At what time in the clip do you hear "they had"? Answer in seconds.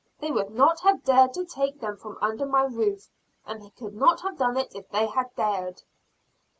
4.89-5.27